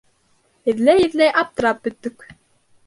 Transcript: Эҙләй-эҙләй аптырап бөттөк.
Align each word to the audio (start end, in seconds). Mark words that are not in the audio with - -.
Эҙләй-эҙләй 0.73 1.31
аптырап 1.43 1.87
бөттөк. 1.89 2.29